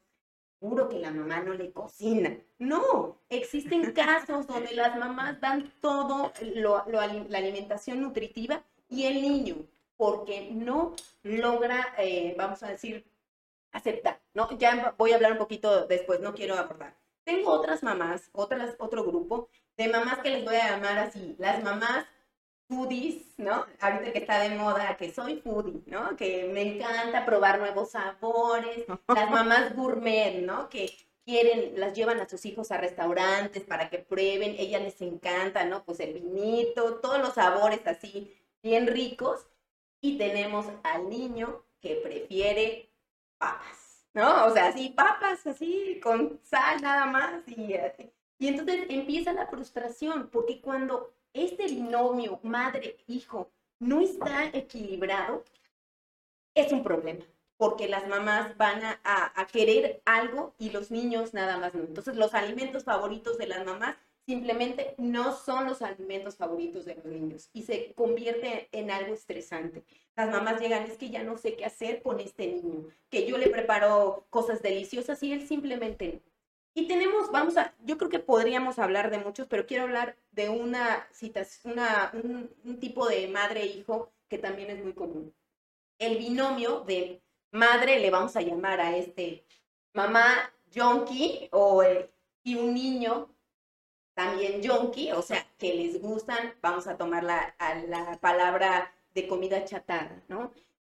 seguro 0.60 0.88
que 0.88 0.98
la 0.98 1.10
mamá 1.10 1.40
no 1.40 1.54
le 1.54 1.72
cocina. 1.72 2.36
No, 2.58 3.18
existen 3.30 3.92
casos 3.92 4.46
donde 4.46 4.74
las 4.74 4.96
mamás 4.98 5.40
dan 5.40 5.72
todo 5.80 6.32
la 6.40 6.84
alimentación 7.38 8.02
nutritiva 8.02 8.62
y 8.88 9.04
el 9.04 9.22
niño, 9.22 9.56
porque 9.96 10.50
no 10.52 10.94
logra, 11.22 11.94
eh, 11.98 12.34
vamos 12.36 12.62
a 12.62 12.68
decir, 12.68 13.06
aceptar, 13.72 14.20
¿no? 14.34 14.50
Ya 14.58 14.94
voy 14.98 15.12
a 15.12 15.16
hablar 15.16 15.32
un 15.32 15.38
poquito 15.38 15.86
después, 15.86 16.20
no 16.20 16.34
quiero 16.34 16.56
abordar. 16.56 16.94
Tengo 17.24 17.52
otras 17.52 17.82
mamás, 17.82 18.28
otras, 18.32 18.74
otro 18.78 19.04
grupo 19.04 19.48
de 19.76 19.88
mamás 19.88 20.18
que 20.18 20.30
les 20.30 20.44
voy 20.44 20.56
a 20.56 20.70
llamar 20.70 20.98
así, 20.98 21.36
las 21.38 21.62
mamás 21.62 22.04
foodies, 22.70 23.36
¿no? 23.36 23.66
Ahorita 23.80 24.12
que 24.12 24.18
está 24.20 24.38
de 24.38 24.50
moda, 24.50 24.96
que 24.96 25.12
soy 25.12 25.40
foodie, 25.40 25.82
¿no? 25.86 26.16
Que 26.16 26.48
me 26.54 26.62
encanta 26.62 27.26
probar 27.26 27.58
nuevos 27.58 27.90
sabores, 27.90 28.86
las 29.08 29.30
mamás 29.30 29.74
gourmet, 29.74 30.40
¿no? 30.42 30.68
Que 30.68 30.96
quieren, 31.24 31.78
las 31.80 31.94
llevan 31.94 32.20
a 32.20 32.28
sus 32.28 32.46
hijos 32.46 32.70
a 32.70 32.78
restaurantes 32.78 33.64
para 33.64 33.90
que 33.90 33.98
prueben, 33.98 34.54
ellas 34.56 34.82
les 34.82 35.02
encanta, 35.02 35.64
¿no? 35.64 35.82
Pues 35.84 35.98
el 35.98 36.14
vinito, 36.14 37.00
todos 37.00 37.18
los 37.18 37.34
sabores 37.34 37.84
así 37.86 38.32
bien 38.62 38.86
ricos. 38.86 39.46
Y 40.00 40.16
tenemos 40.16 40.66
al 40.84 41.10
niño 41.10 41.64
que 41.80 41.96
prefiere 41.96 42.88
papas, 43.36 44.06
¿no? 44.14 44.46
O 44.46 44.52
sea, 44.52 44.68
así 44.68 44.90
papas, 44.90 45.44
así, 45.46 46.00
con 46.02 46.40
sal 46.44 46.80
nada 46.80 47.06
más 47.06 47.42
y 47.48 47.74
Y 48.38 48.48
entonces 48.48 48.86
empieza 48.88 49.32
la 49.32 49.48
frustración, 49.48 50.30
porque 50.30 50.60
cuando 50.60 51.12
este 51.32 51.66
binomio 51.66 52.40
madre-hijo 52.42 53.50
no 53.78 54.00
está 54.00 54.46
equilibrado, 54.52 55.44
es 56.54 56.72
un 56.72 56.82
problema, 56.82 57.24
porque 57.56 57.88
las 57.88 58.06
mamás 58.08 58.56
van 58.56 58.82
a, 58.84 59.46
querer 59.52 60.02
algo 60.04 60.54
y 60.58 60.70
los 60.70 60.90
niños 60.90 61.34
nada 61.34 61.58
más 61.58 61.74
no. 61.74 61.82
Entonces 61.82 62.16
los 62.16 62.34
alimentos 62.34 62.84
favoritos 62.84 63.38
de 63.38 63.46
las 63.46 63.64
mamás 63.64 63.96
simplemente 64.26 64.94
no 64.98 65.34
son 65.36 65.66
los 65.66 65.82
alimentos 65.82 66.36
favoritos 66.36 66.84
de 66.84 66.94
los 66.94 67.04
niños 67.06 67.50
y 67.52 67.62
se 67.62 67.92
convierte 67.94 68.68
en 68.72 68.90
algo 68.90 69.14
estresante. 69.14 69.82
Las 70.14 70.30
mamás 70.30 70.60
llegan, 70.60 70.84
es 70.84 70.98
que 70.98 71.10
ya 71.10 71.24
no 71.24 71.36
sé 71.36 71.56
qué 71.56 71.64
hacer 71.64 72.02
con 72.02 72.20
este 72.20 72.46
niño, 72.46 72.86
que 73.08 73.26
yo 73.26 73.38
le 73.38 73.48
preparo 73.48 74.26
cosas 74.30 74.62
deliciosas 74.62 75.22
y 75.22 75.32
él 75.32 75.48
simplemente 75.48 76.12
no. 76.12 76.29
Y 76.80 76.86
tenemos, 76.88 77.30
vamos 77.30 77.58
a, 77.58 77.74
yo 77.84 77.98
creo 77.98 78.08
que 78.08 78.20
podríamos 78.20 78.78
hablar 78.78 79.10
de 79.10 79.18
muchos, 79.18 79.46
pero 79.48 79.66
quiero 79.66 79.82
hablar 79.82 80.16
de 80.32 80.48
una 80.48 81.06
situación, 81.12 81.74
una, 81.74 82.10
un, 82.14 82.80
tipo 82.80 83.06
de 83.06 83.28
madre-hijo 83.28 84.10
que 84.30 84.38
también 84.38 84.70
es 84.70 84.82
muy 84.82 84.94
común. 84.94 85.34
El 85.98 86.16
binomio 86.16 86.80
de 86.80 87.20
madre, 87.50 88.00
le 88.00 88.08
vamos 88.08 88.34
a 88.34 88.40
llamar 88.40 88.80
a 88.80 88.96
este 88.96 89.44
mamá 89.92 90.50
junkie 90.74 91.50
o 91.52 91.82
y 92.44 92.54
un 92.54 92.72
niño 92.72 93.28
también 94.14 94.66
junkie, 94.66 95.12
o 95.12 95.20
sea, 95.20 95.46
que 95.58 95.74
les 95.74 96.00
gustan, 96.00 96.54
vamos 96.62 96.86
a 96.86 96.96
tomar 96.96 97.24
la, 97.24 97.54
la 97.88 98.18
palabra 98.22 98.90
de 99.12 99.28
comida 99.28 99.66
chatarra, 99.66 100.22
¿no? 100.28 100.50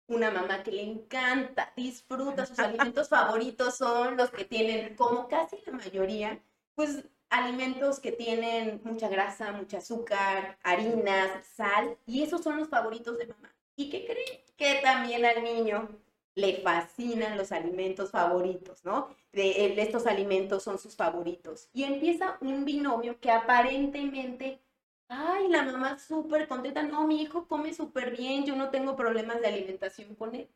Una 0.09 0.31
mamá 0.31 0.63
que 0.63 0.73
le 0.73 0.83
encanta, 0.83 1.73
disfruta, 1.77 2.47
sus 2.47 2.59
alimentos 2.59 3.09
favoritos 3.09 3.77
son 3.77 4.17
los 4.17 4.31
que 4.31 4.45
tienen, 4.45 4.95
como 4.97 5.29
casi 5.29 5.57
la 5.67 5.73
mayoría, 5.73 6.41
pues 6.75 7.05
alimentos 7.31 8.01
que 8.01 8.13
tienen 8.13 8.81
mucha 8.85 9.09
grasa, 9.09 9.53
mucho 9.53 9.79
azúcar, 9.79 10.59
harinas, 10.63 11.47
sal, 11.55 11.97
y 12.07 12.23
esos 12.23 12.43
son 12.43 12.59
los 12.59 12.69
favoritos 12.69 13.19
de 13.19 13.27
mamá. 13.27 13.53
¿Y 13.75 13.91
qué 13.91 14.07
creen? 14.07 14.41
Que 14.57 14.81
también 14.83 15.25
al 15.25 15.43
niño 15.43 15.89
le 16.37 16.61
fascinan 16.61 17.37
los 17.37 17.51
alimentos 17.51 18.11
favoritos, 18.11 18.85
¿no? 18.85 19.09
De, 19.33 19.81
estos 19.81 20.07
alimentos 20.07 20.63
son 20.63 20.79
sus 20.79 20.95
favoritos. 20.95 21.69
Y 21.73 21.85
empieza 21.85 22.37
un 22.41 22.65
binomio 22.65 23.19
que 23.21 23.31
aparentemente 23.31 24.61
Ay, 25.09 25.49
la 25.49 25.63
mamá 25.63 25.99
súper 25.99 26.49
contenta. 26.49 26.83
No, 26.83 27.07
mi 27.07 27.23
hijo 27.23 27.47
come 27.47 27.73
súper 27.75 28.17
bien, 28.17 28.45
yo 28.45 28.57
no 28.57 28.71
tengo 28.71 28.97
problemas 28.97 29.41
de 29.41 29.49
alimentación 29.49 30.15
con 30.15 30.35
él. 30.35 30.49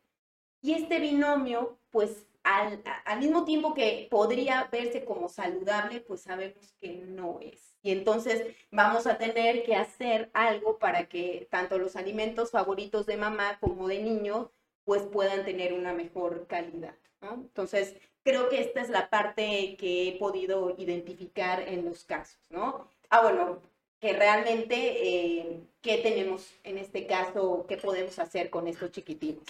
Y 0.61 0.73
este 0.73 0.99
binomio, 0.99 1.79
pues 1.89 2.27
al, 2.43 2.81
mismo 3.19 3.45
tiempo 3.45 3.73
que 3.73 4.07
podría 4.09 4.67
verse 4.71 5.05
como 5.05 5.29
saludable, 5.29 6.01
pues 6.01 6.21
sabemos 6.21 6.73
que 6.79 6.93
no 6.93 7.39
es. 7.41 7.77
Y 7.81 7.91
entonces 7.91 8.45
vamos 8.71 9.07
a 9.07 9.17
tener 9.17 9.63
que 9.63 9.75
hacer 9.75 10.29
algo 10.33 10.77
para 10.77 11.07
que 11.07 11.47
tanto 11.49 11.77
los 11.77 11.95
alimentos 11.95 12.51
favoritos 12.51 13.05
de 13.05 13.17
mamá 13.17 13.57
como 13.59 13.87
de 13.87 14.01
niño, 14.01 14.51
pues 14.83 15.03
puedan 15.03 15.45
tener 15.45 15.73
una 15.73 15.93
mejor 15.93 16.47
calidad. 16.47 16.95
Entonces, 17.21 17.95
creo 18.23 18.49
que 18.49 18.61
esta 18.61 18.81
es 18.81 18.89
la 18.89 19.09
parte 19.09 19.75
que 19.77 20.09
he 20.09 20.19
podido 20.19 20.75
identificar 20.77 21.61
en 21.61 21.85
los 21.85 22.03
casos, 22.03 22.39
¿no? 22.49 22.87
Ah, 23.09 23.21
bueno, 23.21 23.61
que 24.01 24.13
realmente 24.13 24.75
eh, 24.75 25.59
qué 25.81 25.99
tenemos 25.99 26.51
en 26.63 26.79
este 26.79 27.05
caso, 27.05 27.65
qué 27.69 27.77
podemos 27.77 28.17
hacer 28.17 28.49
con 28.49 28.67
estos 28.67 28.91
chiquitinos. 28.91 29.43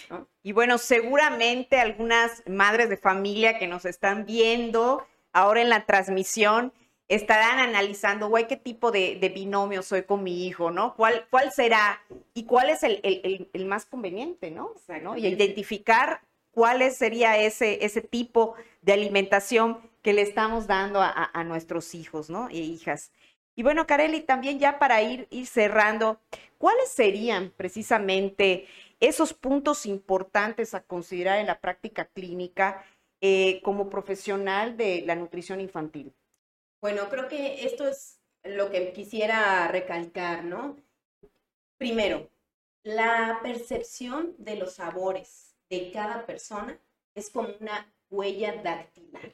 Y 0.44 0.52
bueno, 0.52 0.78
seguramente 0.78 1.80
algunas 1.80 2.44
madres 2.46 2.90
de 2.90 2.98
familia 2.98 3.58
que 3.58 3.68
nos 3.68 3.86
están 3.86 4.26
viendo 4.26 5.08
ahora 5.32 5.62
en 5.62 5.70
la 5.70 5.86
transmisión 5.86 6.74
estarán 7.08 7.60
analizando, 7.60 8.28
güey, 8.28 8.48
qué 8.48 8.58
tipo 8.58 8.92
de, 8.92 9.32
binomio 9.34 9.84
soy 9.84 10.04
con 10.04 10.22
mi 10.22 10.46
hijo, 10.46 10.70
¿no? 10.70 10.96
¿Cuál, 10.96 11.26
cuál 11.30 11.52
será 11.52 12.02
y 12.34 12.44
cuál 12.44 12.70
es 12.70 12.84
el, 12.84 13.66
más 13.66 13.86
conveniente, 13.86 14.52
¿no? 14.52 14.74
Y 15.18 15.28
identificar 15.28 16.22
cuál 16.52 16.90
sería 16.92 17.38
ese, 17.38 17.86
ese 17.86 18.02
tipo 18.02 18.56
de 18.82 18.94
alimentación 18.94 19.80
que 20.02 20.14
le 20.14 20.22
estamos 20.22 20.68
dando 20.68 21.02
a, 21.02 21.30
a 21.34 21.44
nuestros 21.46 21.96
hijos, 21.96 22.30
¿no? 22.30 22.50
E 22.50 22.58
hijas. 22.58 23.12
Y 23.62 23.64
bueno, 23.64 23.86
Kareli, 23.86 24.22
también 24.22 24.58
ya 24.58 24.80
para 24.80 25.04
ir, 25.04 25.28
ir 25.30 25.46
cerrando, 25.46 26.20
¿cuáles 26.58 26.90
serían 26.90 27.52
precisamente 27.52 28.66
esos 29.00 29.36
puntos 29.36 29.86
importantes 29.86 30.74
a 30.74 30.82
considerar 30.82 31.38
en 31.38 31.46
la 31.46 31.62
práctica 31.62 32.06
clínica 32.06 32.84
eh, 33.22 33.62
como 33.62 33.88
profesional 33.88 34.78
de 34.78 35.04
la 35.06 35.14
nutrición 35.14 35.62
infantil? 35.62 36.12
Bueno, 36.82 37.08
creo 37.08 37.28
que 37.28 37.64
esto 37.64 37.88
es 37.88 38.20
lo 38.44 38.72
que 38.72 38.94
quisiera 38.94 39.68
recalcar, 39.68 40.44
¿no? 40.44 40.76
Primero, 41.78 42.32
la 42.82 43.42
percepción 43.44 44.34
de 44.40 44.56
los 44.56 44.74
sabores 44.74 45.56
de 45.70 45.92
cada 45.92 46.26
persona 46.26 46.80
es 47.14 47.30
como 47.30 47.50
una 47.60 47.94
huella 48.10 48.60
dactilar 48.64 49.32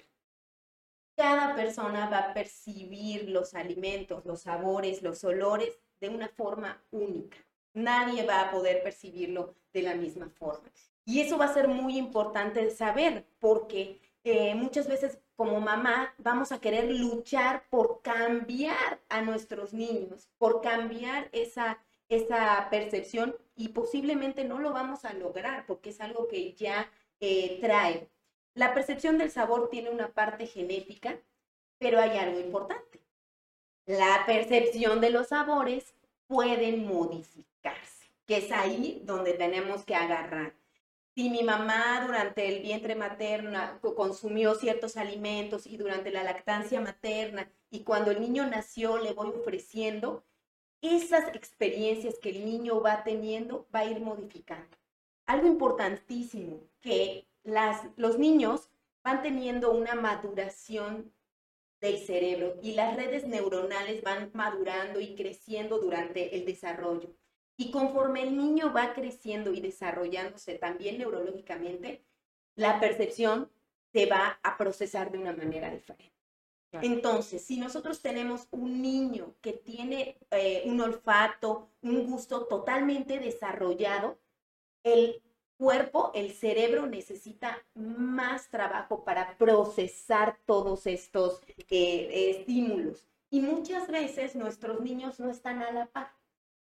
cada 1.18 1.56
persona 1.56 2.08
va 2.10 2.20
a 2.20 2.34
percibir 2.34 3.28
los 3.30 3.56
alimentos, 3.56 4.24
los 4.26 4.42
sabores, 4.42 5.02
los 5.02 5.24
olores 5.24 5.78
de 6.00 6.10
una 6.10 6.30
forma 6.30 6.80
única. 6.92 7.38
Nadie 7.74 8.24
va 8.24 8.42
a 8.42 8.52
poder 8.52 8.84
percibirlo 8.84 9.56
de 9.74 9.82
la 9.82 9.96
misma 9.96 10.30
forma. 10.30 10.70
Y 11.06 11.22
eso 11.22 11.38
va 11.38 11.46
a 11.46 11.54
ser 11.54 11.68
muy 11.68 11.98
importante 11.98 12.70
saber 12.70 13.26
porque 13.40 14.00
eh, 14.24 14.54
muchas 14.54 14.88
veces 14.88 15.18
como 15.36 15.60
mamá 15.60 16.14
vamos 16.20 16.52
a 16.52 16.60
querer 16.60 16.92
luchar 16.92 17.64
por 17.70 18.02
cambiar 18.04 19.00
a 19.10 19.22
nuestros 19.22 19.74
niños, 19.74 20.30
por 20.38 20.62
cambiar 20.62 21.30
esa, 21.32 21.80
esa 22.10 22.68
percepción 22.70 23.36
y 23.56 23.70
posiblemente 23.70 24.44
no 24.44 24.60
lo 24.60 24.72
vamos 24.72 25.04
a 25.04 25.14
lograr 25.14 25.66
porque 25.66 25.90
es 25.90 26.00
algo 26.00 26.28
que 26.28 26.54
ya 26.54 26.92
eh, 27.20 27.58
trae 27.60 28.08
la 28.58 28.74
percepción 28.74 29.20
del 29.20 29.30
sabor 29.30 29.70
tiene 29.70 29.92
una 29.92 30.08
parte 30.08 30.48
genética, 30.48 31.20
pero 31.78 32.00
hay 32.00 32.18
algo 32.18 32.40
importante. 32.40 33.00
La 33.86 34.24
percepción 34.26 35.00
de 35.00 35.12
los 35.12 35.28
sabores 35.28 35.94
puede 36.26 36.76
modificarse, 36.76 38.08
que 38.26 38.38
es 38.38 38.52
ahí 38.52 39.04
donde 39.06 39.34
tenemos 39.34 39.86
que 39.86 39.94
agarrar. 39.94 40.56
Si 41.14 41.30
mi 41.30 41.44
mamá 41.44 42.04
durante 42.04 42.48
el 42.48 42.64
vientre 42.64 42.96
materno 42.96 43.80
consumió 43.96 44.56
ciertos 44.56 44.98
alimentos 44.98 45.68
y 45.68 45.78
durante 45.78 46.10
la 46.10 46.24
lactancia 46.24 46.82
materna 46.82 47.52
y 47.70 47.84
cuando 47.84 48.10
el 48.10 48.20
niño 48.20 48.48
nació 48.48 48.98
le 48.98 49.14
voy 49.14 49.30
ofreciendo, 49.30 50.24
esas 50.82 51.28
experiencias 51.36 52.18
que 52.18 52.32
el 52.32 52.44
niño 52.44 52.82
va 52.82 53.04
teniendo 53.04 53.68
va 53.74 53.82
a 53.82 53.86
ir 53.86 54.00
modificando. 54.00 54.78
Algo 55.28 55.46
importantísimo 55.46 56.60
que 56.82 57.28
los 57.96 58.20
niños 58.20 58.70
van 59.04 59.22
teniendo 59.22 59.72
una 59.72 59.96
maduración 59.96 61.13
del 61.80 61.98
cerebro 62.00 62.56
y 62.62 62.74
las 62.74 62.96
redes 62.96 63.25
neuronales 63.25 64.01
van 64.01 64.32
madurando 64.34 65.00
y 65.00 65.16
creciendo 65.16 65.80
durante 65.80 66.36
el 66.36 66.46
desarrollo. 66.46 67.16
Y 67.56 67.72
conforme 67.72 68.24
el 68.24 68.38
niño 68.38 68.74
va 68.74 68.94
creciendo 68.94 69.54
y 69.54 69.62
desarrollándose 69.62 70.56
también 70.56 70.98
neurológicamente, 70.98 72.04
la 72.56 72.80
percepción 72.80 73.50
se 73.94 74.06
va 74.08 74.39
a 74.44 74.58
procesar 74.58 75.12
de 75.12 75.18
una 75.18 75.34
manera 75.34 75.70
diferente. 75.72 76.13
Entonces, 76.74 77.44
si 77.44 77.58
nosotros 77.58 78.01
tenemos 78.01 78.48
un 78.51 78.82
niño 78.82 79.36
que 79.42 79.54
tiene 79.54 80.20
eh, 80.32 80.63
un 80.66 80.82
olfato, 80.82 81.72
un 81.82 82.06
gusto 82.06 82.46
totalmente 82.46 83.20
desarrollado, 83.20 84.20
el 84.84 85.24
cuerpo, 85.58 86.12
el 86.14 86.32
cerebro 86.32 86.86
necesita 86.86 87.58
más 87.74 88.50
trabajo 88.50 89.04
para 89.04 89.38
procesar 89.38 90.38
todos 90.46 90.88
estos 90.88 91.42
eh, 91.70 92.36
estímulos. 92.38 93.06
Y 93.30 93.42
muchas 93.42 93.90
veces 93.90 94.36
nuestros 94.36 94.80
niños 94.82 95.20
no 95.20 95.30
están 95.30 95.62
a 95.62 95.72
la 95.72 95.88
par. 95.88 96.14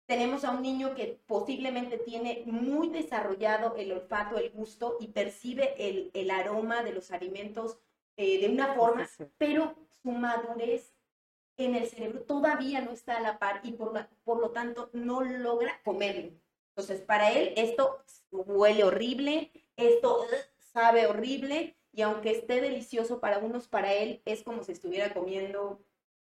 Tenemos 0.05 0.43
a 0.43 0.51
un 0.51 0.63
niño 0.63 0.96
que 0.96 1.22
posiblemente 1.27 1.98
tiene 2.00 2.43
muy 2.48 2.89
desarrollado 2.89 3.75
el 3.75 3.91
olfato, 3.91 4.38
el 4.38 4.50
gusto 4.50 4.98
y 5.00 5.10
percibe 5.10 5.75
el, 5.77 6.31
aroma 6.31 6.84
de 6.84 6.93
los 6.93 7.12
alimentos 7.12 7.77
eh, 8.17 8.41
de 8.41 8.50
una 8.50 8.74
forma, 8.74 9.08
pero 9.38 9.75
su 10.01 10.12
madurez 10.12 10.96
en 11.58 11.75
el 11.75 11.88
cerebro 11.88 12.22
todavía 12.22 12.81
no 12.81 12.91
está 12.91 13.17
a 13.17 13.22
la 13.22 13.38
par 13.38 13.62
y 13.63 13.74
por, 13.74 14.08
por 14.24 14.39
lo 14.39 14.50
tanto 14.50 14.89
no 14.93 15.22
logra 15.22 15.79
comerlo. 15.84 16.31
Entonces, 16.79 17.05
para 17.05 17.33
él 17.33 17.53
esto 17.57 18.01
huele 18.31 18.86
horrible, 18.86 19.51
esto 19.75 20.25
sabe 20.57 21.07
horrible 21.07 21.75
y 21.91 22.03
aunque 22.03 22.31
esté 22.31 22.62
delicioso 22.62 23.19
para 23.19 23.39
unos, 23.39 23.67
para 23.67 23.91
él 23.91 24.21
es 24.24 24.43
como 24.43 24.63
si 24.63 24.71
estuviera 24.71 25.13
comiendo 25.13 25.83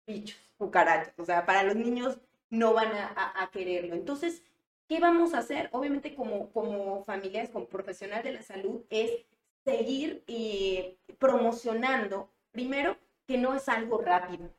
bichos, 0.08 0.36
cucarachas. 0.58 1.16
O 1.18 1.24
sea, 1.24 1.46
para 1.46 1.62
los 1.62 1.76
niños 1.76 2.18
no 2.48 2.74
van 2.74 2.90
a, 2.92 3.48
quererlo. 3.52 3.94
Entonces, 3.94 4.42
¿qué 4.88 4.98
vamos 4.98 5.34
a 5.34 5.38
hacer? 5.38 5.68
Obviamente 5.70 6.16
como, 6.16 6.50
como 6.50 7.04
familias, 7.04 7.50
como 7.50 7.66
profesional 7.66 8.24
de 8.24 8.32
la 8.32 8.42
salud, 8.42 8.82
es 8.90 9.24
seguir 9.64 10.24
eh, 10.26 10.98
promocionando, 11.20 12.28
primero, 12.50 12.96
que 13.28 13.38
no 13.38 13.54
es 13.54 13.68
algo 13.68 13.98
rápido. 13.98 14.50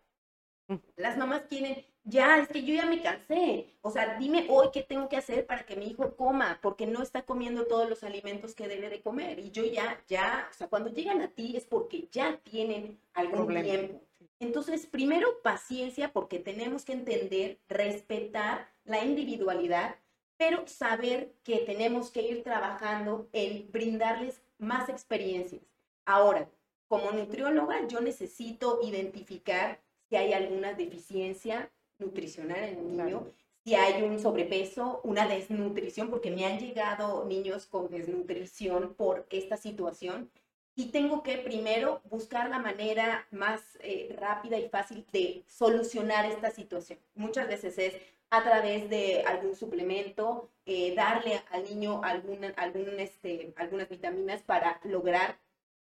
Mm. 0.69 0.75
Las 0.95 1.17
mamás 1.17 1.41
quieren, 1.49 1.85
ya, 2.03 2.39
es 2.39 2.47
que 2.47 2.63
yo 2.63 2.73
ya 2.73 2.85
me 2.85 3.01
cansé. 3.01 3.67
O 3.81 3.91
sea, 3.91 4.17
dime 4.17 4.47
hoy 4.49 4.69
qué 4.73 4.81
tengo 4.81 5.07
que 5.07 5.17
hacer 5.17 5.45
para 5.45 5.65
que 5.65 5.75
mi 5.75 5.85
hijo 5.85 6.15
coma, 6.15 6.59
porque 6.61 6.87
no 6.87 7.01
está 7.01 7.23
comiendo 7.23 7.67
todos 7.67 7.89
los 7.89 8.03
alimentos 8.03 8.55
que 8.55 8.67
debe 8.67 8.89
de 8.89 9.01
comer. 9.01 9.39
Y 9.39 9.51
yo 9.51 9.63
ya, 9.65 10.03
ya, 10.07 10.47
o 10.49 10.53
sea, 10.53 10.67
cuando 10.67 10.89
llegan 10.89 11.21
a 11.21 11.29
ti 11.29 11.55
es 11.55 11.65
porque 11.65 12.07
ya 12.11 12.37
tienen 12.37 12.99
algún 13.13 13.47
tiempo. 13.61 14.01
Entonces, 14.39 14.87
primero 14.87 15.41
paciencia 15.43 16.11
porque 16.11 16.39
tenemos 16.39 16.83
que 16.83 16.93
entender, 16.93 17.59
respetar 17.69 18.71
la 18.83 19.05
individualidad, 19.05 19.95
pero 20.37 20.65
saber 20.65 21.35
que 21.43 21.59
tenemos 21.59 22.09
que 22.09 22.23
ir 22.23 22.43
trabajando 22.43 23.29
en 23.33 23.71
brindarles 23.71 24.41
más 24.57 24.89
experiencias. 24.89 25.61
Ahora, 26.05 26.49
como 26.87 27.11
nutrióloga, 27.11 27.87
yo 27.87 28.01
necesito 28.01 28.79
identificar 28.81 29.79
si 30.09 30.15
hay 30.15 30.33
alguna 30.33 30.73
deficiencia 30.73 31.71
nutricional 32.01 32.63
en 32.63 32.79
el 32.79 32.97
niño, 32.97 33.31
si 33.63 33.75
hay 33.75 34.01
un 34.01 34.19
sobrepeso, 34.19 35.01
una 35.03 35.27
desnutrición, 35.27 36.09
porque 36.09 36.31
me 36.31 36.45
han 36.45 36.59
llegado 36.59 37.25
niños 37.25 37.67
con 37.67 37.89
desnutrición 37.89 38.95
por 38.95 39.27
esta 39.29 39.55
situación 39.55 40.29
y 40.75 40.85
tengo 40.85 41.21
que 41.21 41.37
primero 41.37 42.01
buscar 42.09 42.49
la 42.49 42.59
manera 42.59 43.27
más 43.31 43.77
eh, 43.81 44.15
rápida 44.17 44.57
y 44.57 44.69
fácil 44.69 45.05
de 45.11 45.43
solucionar 45.47 46.25
esta 46.25 46.49
situación. 46.49 46.97
Muchas 47.13 47.47
veces 47.47 47.77
es 47.77 47.95
a 48.31 48.43
través 48.43 48.89
de 48.89 49.23
algún 49.27 49.55
suplemento, 49.55 50.49
eh, 50.65 50.95
darle 50.95 51.41
al 51.51 51.65
niño 51.65 52.01
algún, 52.03 52.45
este, 52.99 53.53
algunas 53.57 53.89
vitaminas 53.89 54.41
para 54.41 54.79
lograr. 54.85 55.37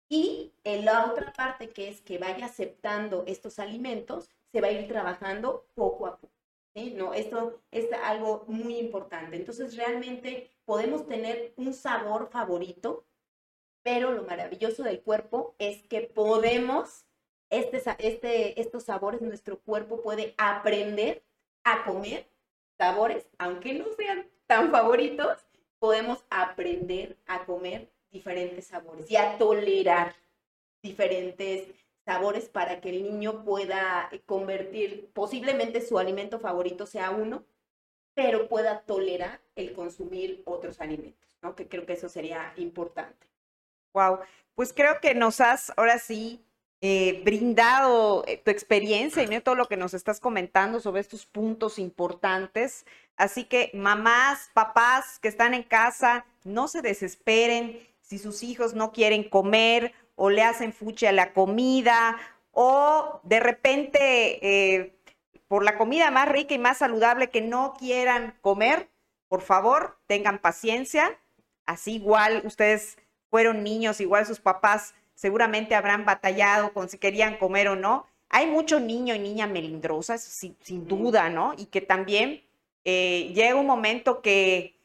Y 0.10 0.52
en 0.64 0.86
la 0.86 1.06
otra 1.06 1.32
parte 1.34 1.70
que 1.70 1.88
es 1.88 2.02
que 2.02 2.18
vaya 2.18 2.48
aceptando 2.48 3.24
estos 3.28 3.60
alimentos, 3.60 4.30
se 4.52 4.62
va 4.62 4.68
a 4.68 4.72
ir 4.72 4.88
trabajando 4.88 5.66
poco 5.76 6.08
a 6.08 6.18
poco. 6.18 6.34
No, 6.96 7.14
esto 7.14 7.62
es 7.72 7.92
algo 7.92 8.46
muy 8.48 8.78
importante. 8.78 9.36
Entonces, 9.36 9.76
realmente 9.76 10.50
podemos 10.66 11.08
tener 11.08 11.54
un 11.58 11.74
sabor 11.74 12.30
favorito, 12.32 13.06
pero 13.84 14.12
lo 14.12 14.24
maravilloso 14.24 14.84
del 14.84 15.02
cuerpo 15.02 15.56
es 15.60 15.84
que 15.88 16.02
podemos, 16.02 17.06
este, 17.50 17.82
este, 18.00 18.62
estos 18.62 18.84
sabores, 18.84 19.22
nuestro 19.22 19.60
cuerpo 19.60 20.02
puede 20.02 20.36
aprender 20.38 21.24
a 21.64 21.84
comer 21.84 22.30
sabores, 22.78 23.28
aunque 23.38 23.74
no 23.74 23.86
sean 23.98 24.30
tan 24.48 24.72
favoritos, 24.72 25.38
podemos 25.80 26.24
aprender 26.30 27.18
a 27.28 27.46
comer 27.46 27.92
diferentes 28.12 28.68
sabores 28.68 29.10
y 29.12 29.18
a 29.18 29.38
tolerar 29.38 30.16
diferentes 30.82 31.68
sabores 32.10 32.50
para 32.50 32.82
que 32.82 32.90
el 32.90 33.04
niño 33.04 33.44
pueda 33.46 34.10
convertir, 34.26 35.12
posiblemente 35.14 35.80
su 35.80 36.00
alimento 36.00 36.40
favorito 36.40 36.88
sea 36.88 37.12
uno, 37.12 37.44
pero 38.16 38.48
pueda 38.48 38.82
tolerar 38.82 39.40
el 39.56 39.74
consumir 39.74 40.42
otros 40.46 40.82
alimentos, 40.82 41.30
¿no? 41.44 41.56
Que 41.56 41.68
creo 41.68 41.86
que 41.86 41.94
eso 41.94 42.10
sería 42.10 42.52
importante. 42.58 43.28
Wow, 43.94 44.22
pues 44.56 44.74
creo 44.74 45.00
que 45.00 45.14
nos 45.14 45.40
has 45.40 45.72
ahora 45.78 46.00
sí 46.00 46.44
eh, 46.82 47.22
brindado 47.24 48.24
eh, 48.26 48.42
tu 48.44 48.50
experiencia 48.50 49.22
y 49.22 49.42
todo 49.42 49.54
lo 49.54 49.68
que 49.68 49.78
nos 49.78 49.94
estás 49.94 50.20
comentando 50.20 50.80
sobre 50.80 51.02
estos 51.02 51.28
puntos 51.28 51.78
importantes. 51.78 52.88
Así 53.18 53.44
que 53.44 53.70
mamás, 53.76 54.50
papás 54.56 55.20
que 55.20 55.28
están 55.28 55.54
en 55.54 55.62
casa, 55.62 56.26
no 56.44 56.68
se 56.68 56.82
desesperen 56.82 57.88
si 58.02 58.18
sus 58.18 58.42
hijos 58.42 58.74
no 58.74 58.92
quieren 58.94 59.30
comer 59.30 59.94
o 60.22 60.30
le 60.30 60.44
hacen 60.44 60.74
fuche 60.74 61.08
a 61.08 61.14
la 61.14 61.32
comida 61.32 62.18
o 62.52 63.22
de 63.24 63.40
repente 63.40 64.00
eh, 64.46 64.94
por 65.48 65.64
la 65.64 65.78
comida 65.78 66.12
más 66.12 66.28
rica 66.28 66.54
y 66.54 66.60
más 66.60 66.80
saludable 66.80 67.30
que 67.30 67.42
no 67.42 67.74
quieran 67.80 68.36
comer, 68.42 68.90
por 69.30 69.42
favor, 69.42 69.98
tengan 70.08 70.40
paciencia. 70.40 71.18
Así 71.66 71.96
igual 71.96 72.42
ustedes 72.46 72.98
fueron 73.30 73.64
niños, 73.64 74.02
igual 74.02 74.26
sus 74.26 74.42
papás 74.42 74.94
seguramente 75.16 75.74
habrán 75.74 76.04
batallado 76.04 76.74
con 76.74 76.90
si 76.90 76.98
querían 76.98 77.38
comer 77.38 77.70
o 77.70 77.78
no. 77.78 78.06
Hay 78.28 78.46
mucho 78.46 78.82
niño 78.82 79.16
y 79.16 79.20
niña 79.20 79.48
melindrosa, 79.48 80.18
sin, 80.18 80.58
duda, 80.86 81.30
¿no? 81.30 81.54
Y 81.58 81.68
que 81.68 81.80
también 81.80 82.44
eh, 82.84 83.32
llega 83.34 83.56
un 83.56 83.66
momento 83.66 84.22
que 84.22 84.76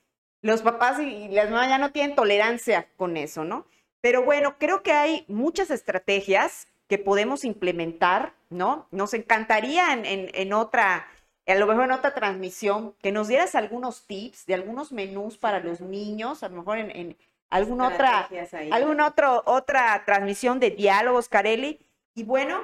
los 0.42 0.62
papás 0.62 1.00
y 1.00 1.28
las 1.28 1.50
mamás 1.50 1.68
ya 1.68 1.78
no 1.78 1.90
tienen 1.90 2.14
tolerancia 2.14 2.88
con 2.96 3.16
eso, 3.16 3.42
¿no? 3.42 3.66
Pero 4.04 4.22
bueno, 4.22 4.58
creo 4.58 4.82
que 4.82 4.92
hay 4.92 5.24
muchas 5.28 5.70
estrategias 5.70 6.68
que 6.88 6.98
podemos 6.98 7.42
implementar, 7.42 8.34
¿no? 8.50 8.86
Nos 8.90 9.14
encantaría 9.14 9.94
en, 9.94 10.52
otra, 10.52 11.06
a 11.46 11.54
lo 11.54 11.66
mejor 11.66 11.84
en 11.84 11.92
otra 11.92 12.12
transmisión, 12.12 12.94
que 13.00 13.12
nos 13.12 13.28
dieras 13.28 13.54
algunos 13.54 14.06
tips 14.06 14.44
de 14.44 14.52
algunos 14.52 14.92
menús 14.92 15.38
para 15.38 15.60
los 15.60 15.80
niños, 15.80 16.42
a 16.42 16.50
lo 16.50 16.56
mejor 16.56 16.76
en 16.80 17.16
alguna 17.48 17.88
otra, 17.88 18.28
alguna 18.72 19.06
otro, 19.06 19.42
otra 19.46 20.02
transmisión 20.04 20.60
de 20.60 20.72
diálogos, 20.72 21.30
Carelli. 21.30 21.80
Y 22.14 22.24
bueno, 22.24 22.60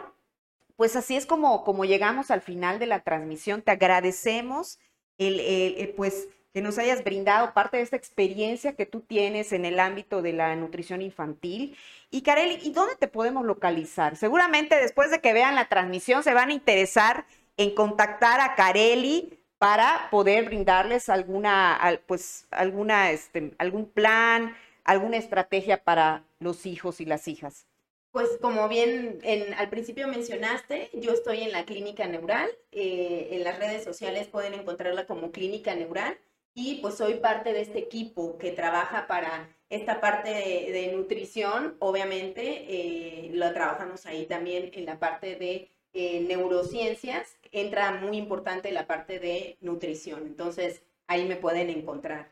pues 0.76 0.94
así 0.94 1.16
es 1.16 1.24
como, 1.24 1.64
como 1.64 1.86
llegamos 1.86 2.30
al 2.30 2.42
final 2.42 2.78
de 2.78 2.84
la 2.84 3.00
transmisión. 3.00 3.62
Te 3.62 3.70
agradecemos 3.70 4.78
el, 5.16 5.94
pues 5.96 6.28
que 6.52 6.62
nos 6.62 6.78
hayas 6.78 7.04
brindado 7.04 7.54
parte 7.54 7.76
de 7.76 7.82
esta 7.84 7.96
experiencia 7.96 8.74
que 8.74 8.86
tú 8.86 9.00
tienes 9.00 9.52
en 9.52 9.64
el 9.64 9.78
ámbito 9.78 10.20
de 10.20 10.32
la 10.32 10.56
nutrición 10.56 11.00
infantil. 11.00 11.76
Y 12.10 12.22
Carelli, 12.22 12.58
¿y 12.62 12.72
dónde 12.72 12.96
te 12.96 13.08
podemos 13.08 13.44
localizar? 13.44 14.16
Seguramente 14.16 14.76
después 14.76 15.10
de 15.10 15.20
que 15.20 15.32
vean 15.32 15.54
la 15.54 15.68
transmisión 15.68 16.22
se 16.22 16.34
van 16.34 16.50
a 16.50 16.54
interesar 16.54 17.24
en 17.56 17.74
contactar 17.74 18.40
a 18.40 18.56
Carelli 18.56 19.38
para 19.58 20.08
poder 20.10 20.46
brindarles 20.46 21.08
alguna, 21.08 21.78
pues, 22.06 22.46
alguna, 22.50 23.10
este, 23.10 23.52
algún 23.58 23.86
plan, 23.86 24.56
alguna 24.84 25.18
estrategia 25.18 25.84
para 25.84 26.24
los 26.40 26.66
hijos 26.66 27.00
y 27.00 27.04
las 27.04 27.28
hijas? 27.28 27.66
Pues 28.10 28.28
como 28.40 28.68
bien 28.68 29.20
al 29.56 29.68
principio 29.68 30.08
mencionaste, 30.08 30.90
yo 30.94 31.12
estoy 31.12 31.42
en 31.42 31.52
la 31.52 31.64
clínica 31.64 32.08
neural, 32.08 32.50
eh, 32.72 33.28
en 33.32 33.44
las 33.44 33.58
redes 33.60 33.84
sociales 33.84 34.26
pueden 34.26 34.54
encontrarla 34.54 35.06
como 35.06 35.30
clínica 35.30 35.76
neural 35.76 36.18
y 36.54 36.76
pues 36.76 36.96
soy 36.96 37.14
parte 37.14 37.52
de 37.52 37.62
este 37.62 37.78
equipo 37.78 38.38
que 38.38 38.50
trabaja 38.50 39.06
para 39.06 39.48
esta 39.68 40.00
parte 40.00 40.30
de, 40.30 40.92
nutrición, 40.94 41.76
obviamente 41.78 42.64
eh, 42.68 43.30
lo 43.32 43.52
trabajamos 43.52 44.04
ahí 44.06 44.26
también 44.26 44.70
en 44.74 44.84
la 44.84 44.98
parte 44.98 45.36
de 45.36 45.70
eh, 45.92 46.20
neurociencias, 46.20 47.36
entra 47.52 47.92
muy 47.92 48.16
importante 48.16 48.72
la 48.72 48.86
parte 48.86 49.20
de 49.20 49.56
nutrición, 49.60 50.26
entonces 50.26 50.82
ahí 51.06 51.24
me 51.26 51.36
pueden 51.36 51.70
encontrar. 51.70 52.30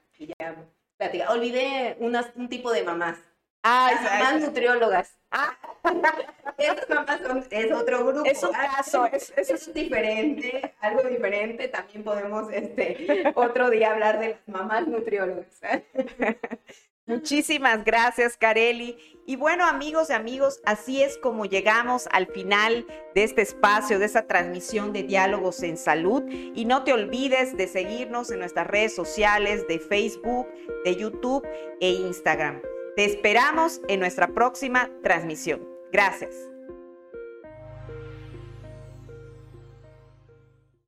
Olvidé 1.29 1.97
un 2.01 2.49
tipo 2.49 2.73
de 2.73 2.83
mamás. 2.83 3.19
Ah, 3.63 3.91
Las 3.93 4.03
mamás 4.03 4.41
nutriólogas. 4.43 5.19
Ah. 5.31 5.57
Esas 6.59 6.89
mamás 6.89 7.21
son, 7.21 7.45
es 7.51 7.73
otro 7.73 8.05
grupo. 8.05 8.25
Es 8.29 8.43
un 8.43 8.53
caso, 8.53 9.07
es, 9.07 9.33
es, 9.37 9.73
diferente, 9.73 10.75
algo 10.81 11.03
diferente. 11.09 11.69
También 11.69 12.03
podemos 12.03 12.51
este, 12.53 13.33
otro 13.35 13.71
día 13.71 13.93
hablar 13.93 14.19
de 14.19 14.31
las 14.31 14.49
mamás 14.49 14.87
nutriólogas. 14.89 15.61
Muchísimas 17.07 17.85
gracias, 17.85 18.37
Careli. 18.37 18.99
Y 19.27 19.37
bueno, 19.37 19.67
amigos 19.67 20.11
y 20.11 20.13
amigos, 20.13 20.61
así 20.67 21.03
es 21.03 21.17
como 21.17 21.47
llegamos 21.47 22.07
al 22.13 22.27
final 22.27 22.87
de 23.15 23.25
este 23.25 23.43
espacio, 23.43 23.99
de 23.99 24.07
esta 24.07 24.27
transmisión 24.27 24.93
de 24.93 25.05
diálogos 25.05 25.63
en 25.63 25.79
salud. 25.79 26.23
Y 26.29 26.65
no 26.65 26.85
te 26.85 26.93
olvides 26.93 27.57
de 27.57 27.67
seguirnos 27.69 28.31
en 28.31 28.41
nuestras 28.41 28.67
redes 28.67 28.95
sociales 28.95 29.67
de 29.69 29.79
Facebook, 29.79 30.49
de 30.85 30.97
YouTube 30.97 31.47
e 31.81 31.91
Instagram. 31.93 32.61
Te 32.99 33.05
esperamos 33.05 33.81
en 33.87 34.01
nuestra 34.01 34.35
próxima 34.35 34.91
transmisión. 35.05 35.61
Gracias. 35.93 36.48